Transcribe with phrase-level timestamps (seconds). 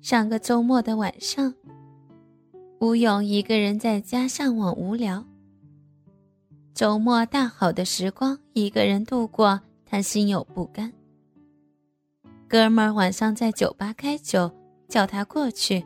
[0.00, 1.54] 上个周末的晚上，
[2.80, 5.24] 吴勇一个人在家上网无聊。
[6.72, 10.90] 周末大好的时光，一个人度过，他心有不甘。
[12.48, 14.50] 哥们儿晚上在酒吧开酒，
[14.88, 15.84] 叫他过去。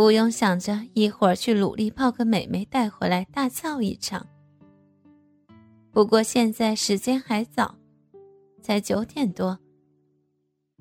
[0.00, 4.26] 吴勇想着一会儿去努力泡个美眉带回来大造一场。
[5.92, 7.76] 不过现在时间还早，
[8.60, 9.56] 才九点多。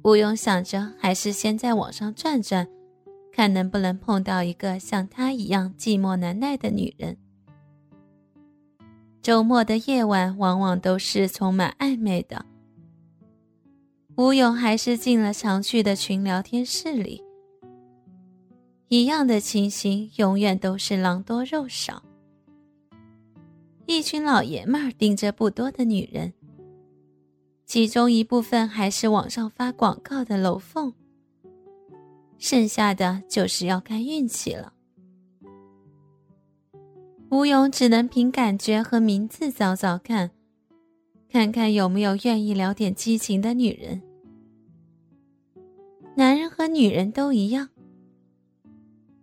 [0.06, 2.68] 吴勇想着，还是先在网上转转，
[3.32, 7.18] 看能不能碰到一个像他一样寂寞难耐的女人。
[9.24, 12.46] 周末的夜晚往往都是充满暧昧的。
[14.16, 17.24] 吴勇还是进了常去的群聊天室里，
[18.90, 22.04] 一样的情形永远都是狼多肉少，
[23.88, 26.35] 一群老爷们儿盯着不多的女人。
[27.66, 30.94] 其中一部分还是网上发广告的楼凤，
[32.38, 34.74] 剩下的就是要看运气了。
[37.32, 40.32] 吴勇只能凭感觉和名字找找看，
[41.28, 44.02] 看看有没有愿意聊点激情的女人。
[46.16, 47.70] 男人和女人都一样，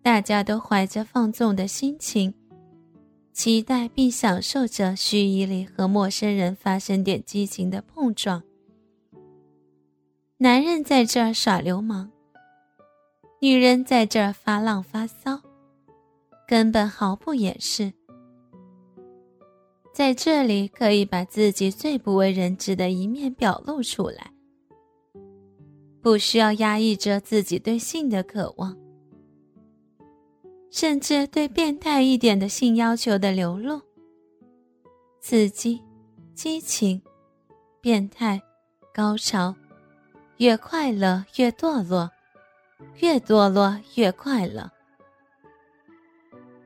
[0.03, 2.35] 大家都怀着放纵的心情，
[3.33, 8.43] 期待并享受着虚拟里和陌生人发生点激情的碰撞。
[10.37, 12.11] 男人在这儿耍流氓，
[13.41, 15.41] 女人在这儿发浪发骚，
[16.47, 17.93] 根本毫不掩饰。
[19.95, 24.33] 在这里可以把自己最不为人知的一面表露出来，
[26.01, 28.77] 不需要压抑着自己对性的渴望，
[30.73, 33.81] 甚至对变态一点的性要求的流露。
[35.21, 35.81] 刺激、
[36.35, 37.01] 激情、
[37.81, 38.41] 变态、
[38.93, 39.55] 高潮。
[40.39, 42.11] 越快乐越堕落，
[42.97, 44.73] 越堕落越快乐。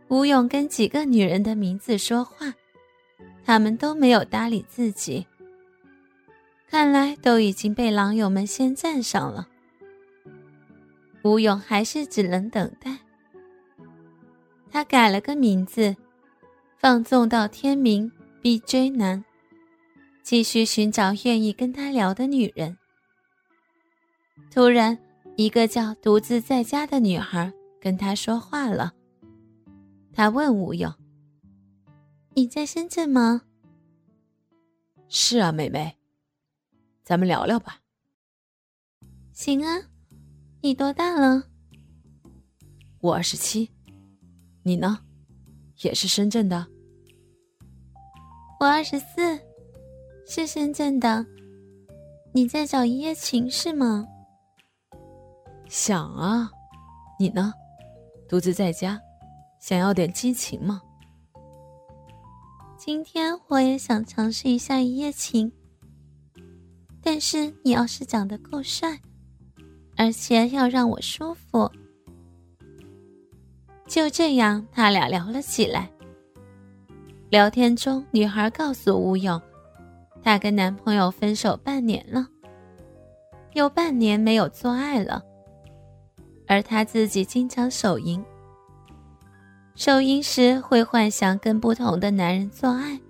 [0.09, 2.55] 吴勇跟几个女人的名字说话，
[3.45, 5.27] 他们都没有搭理自己。
[6.69, 9.49] 看来都已经被狼友们先赞上了。
[11.23, 12.99] 吴勇还是只能等待。
[14.77, 15.97] 他改了个名字，
[16.77, 19.25] 放纵到天明，B J 男，
[20.23, 22.77] 继续寻找愿意跟他聊的女人。
[24.51, 24.99] 突然，
[25.35, 27.51] 一个叫独自在家的女孩
[27.81, 28.93] 跟他说话了。
[30.13, 30.93] 他问吴勇
[32.37, 33.41] ：“你在深圳吗
[35.09, 35.97] ？”“是啊，妹妹，
[37.03, 37.81] 咱们聊聊吧。
[39.33, 39.89] ”“行啊，
[40.61, 41.45] 你多大了
[43.01, 43.71] ？”“我二十七，
[44.67, 44.99] 你呢？
[45.83, 46.67] 也是深圳的
[48.59, 49.39] ？”“我二十四，
[50.27, 51.25] 是深圳的。
[52.33, 54.05] 你在找一夜情是吗？”
[55.71, 56.51] 想啊，
[57.17, 57.53] 你呢？
[58.29, 59.01] 独自在家，
[59.61, 60.83] 想要点激情吗？
[62.77, 65.53] 今天我也想尝试一下一夜情，
[67.01, 69.01] 但是你要是长得够帅，
[69.97, 71.71] 而且要让我舒服。
[73.87, 75.91] 就这样，他俩聊了起来。
[77.31, 79.41] 聊天中，女孩告诉吴勇，
[80.23, 82.27] 她跟男朋友分手半年了，
[83.55, 85.23] 有半年没有做爱了。
[86.47, 88.25] 而她自己经常手淫，
[89.75, 93.01] 手淫时会幻想跟不同的男人做爱，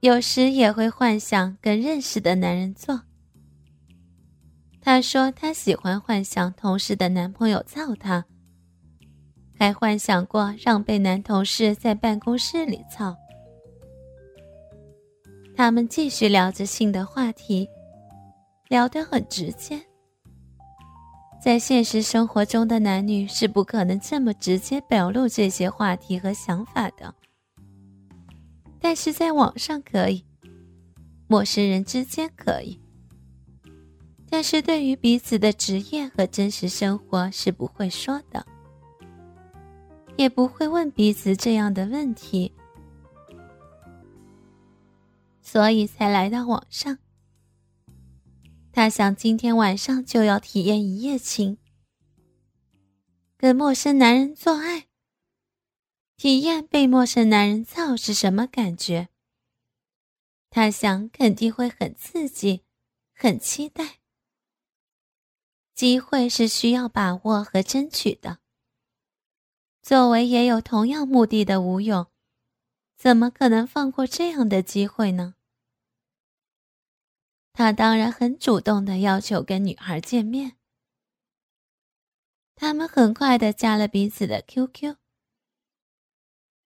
[0.00, 3.00] 有时也会幻想跟认识的男人做。
[4.80, 8.24] 他说他喜欢幻想同事的男朋友操他，
[9.58, 13.16] 还幻想过让被男同事在办公室里操。
[15.56, 17.68] 他们继续聊着性的话题，
[18.68, 19.80] 聊得很直接。
[21.40, 27.14] 在现实生活中的男女是不可能这么直接表露这些话题和想法的，
[28.80, 30.24] 但是在网上可以，
[31.28, 32.80] 陌生人之间可以，
[34.28, 38.44] 但是对于彼此的职业和真实生活是不会说的，
[40.16, 42.52] 也不会问彼此这样的问题，
[45.42, 46.98] 所以才来到网上。
[48.72, 51.58] 他想今天晚上就要体验一夜情，
[53.36, 54.86] 跟陌生男人做爱，
[56.16, 59.08] 体验被陌生男人操是什么感觉。
[60.50, 62.62] 他想肯定会很刺激，
[63.12, 63.98] 很期待。
[65.74, 68.38] 机会是需要把握和争取的。
[69.84, 72.06] 作为也有同样目的的吴勇，
[72.96, 75.34] 怎么可能放过这样的机会呢？
[77.52, 80.56] 他当然很主动的要求跟女孩见面，
[82.54, 84.96] 他们很快的加了彼此的 QQ。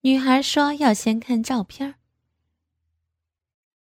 [0.03, 1.97] 女孩说要先看照片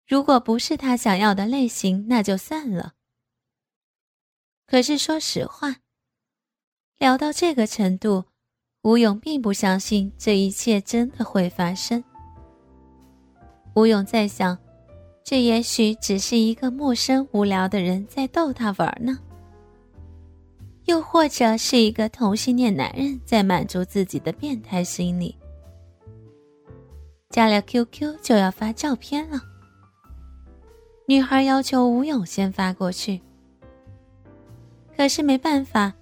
[0.07, 2.95] 如果不是她想要的类型，那就算了。
[4.66, 5.81] 可是说实话，
[6.98, 8.25] 聊到这个程度，
[8.83, 12.03] 吴勇并不相信这一切真的会发生。
[13.75, 14.57] 吴勇在想，
[15.24, 19.19] 这也许只是一个陌生无聊的人在逗他玩呢，
[20.85, 25.35] 又或者是一个同性恋男人在满足自己的变态心理。
[27.30, 29.41] 加了 QQ 就要发照片了，
[31.07, 33.21] 女孩要求吴勇先发过去，
[34.95, 35.94] 可是没办法，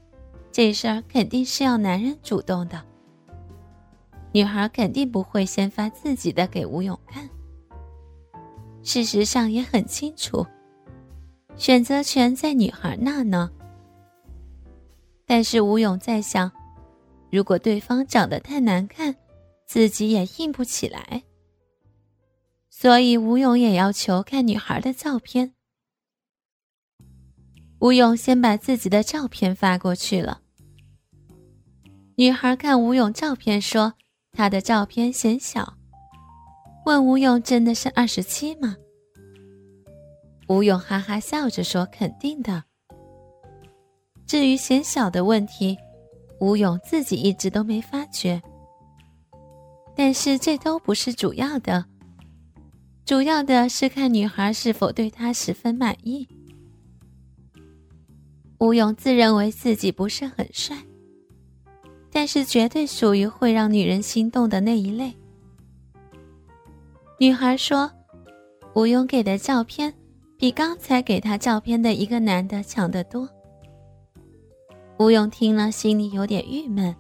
[0.56, 2.82] 这事儿肯定是要男人主动的，
[4.32, 7.30] 女孩肯定不会先发自己的给吴勇看。
[8.82, 10.48] 事实上也很清楚，
[11.58, 13.52] 选择权在女孩那呢。
[15.26, 16.50] 但是吴勇在想，
[17.30, 19.14] 如果对方长得太难看，
[19.66, 21.24] 自己也硬不起来。
[22.70, 25.54] 所以吴勇也要求看女孩的照片。
[27.80, 30.44] 吴勇先把自己的照片发过去了。
[32.18, 33.94] 女孩看吴勇照片，说
[34.32, 35.74] 他的照片显小。
[36.86, 38.78] 问吴勇真的是二十七吗？
[40.48, 42.64] 吴勇哈哈笑着说：“肯定的。”
[44.26, 45.78] 至于显小的问题，
[46.40, 48.42] 吴勇自己一直都没发觉。
[49.94, 51.86] 但是这都不是主要的，
[53.06, 56.26] 主要的是看女孩是否对他十分满意。
[58.60, 60.78] 吴勇自认为自己不是很帅，
[62.16, 65.14] 但是绝对属于会让女人心动的那一类。
[67.20, 67.92] 女孩说
[68.74, 69.94] ：“吴勇给的照片
[70.38, 73.28] 比刚才给他照片的一个男的强得多。”
[74.98, 76.96] 吴勇听了，心里有点郁闷。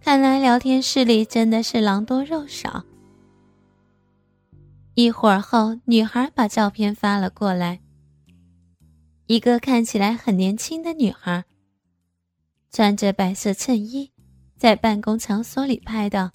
[0.00, 2.82] 看来聊天室里真的是狼多肉少。
[4.94, 7.78] 一会儿后，女孩把照片发了过来。
[9.28, 11.44] 一个看起来很年轻的女孩，
[12.74, 14.10] 穿着白色衬衣，
[14.56, 16.32] 在办公场所里拍的。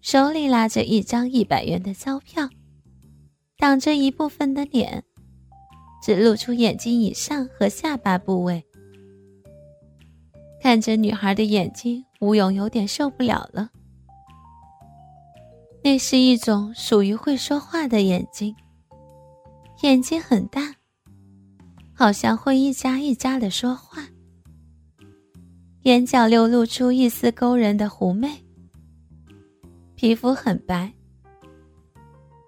[0.00, 2.48] 手里拉着一张一百元的钞票，
[3.56, 5.04] 挡着一部分的脸，
[6.02, 8.64] 只露出眼睛以上和下巴部位。
[10.60, 13.70] 看着女孩的眼睛，吴勇有点受不了了。
[15.84, 18.52] 那是一种属于会说话的眼睛，
[19.82, 20.74] 眼睛很大，
[21.94, 24.08] 好像会一家一家的说话，
[25.84, 28.42] 眼角流露出一丝勾人的狐媚。
[29.94, 30.90] 皮肤很白，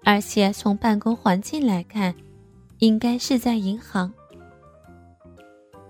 [0.03, 2.15] 而且从办公环境来看，
[2.79, 4.11] 应该是在银行。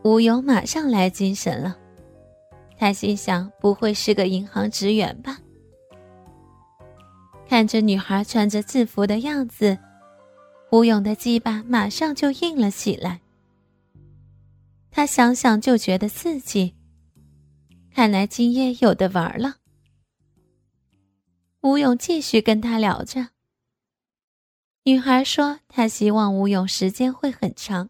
[0.03, 1.77] 吴勇马上来精神了，
[2.77, 5.39] 他心想：不会是个银行职员吧？
[7.47, 9.77] 看着女孩穿着制服的样子，
[10.73, 13.21] 吴勇的鸡巴马上就硬了起来。
[14.91, 16.73] 他想想就觉得刺激，
[17.97, 19.55] 看来今夜有的玩了。
[21.61, 23.29] 吴勇继续跟他聊着。
[24.83, 27.89] 女孩说：“她希望吴勇时间会很长。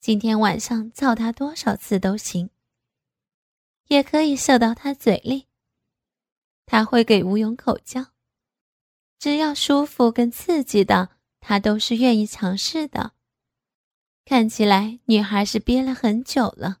[0.00, 2.50] 今天晚上造他多少次都行，
[3.86, 5.46] 也可以射到他嘴里。
[6.66, 8.08] 他会给吴勇口交，
[9.18, 13.12] 只要舒服跟刺激的，他都是愿意尝试的。
[14.26, 16.80] 看起来女孩是憋了很久了。”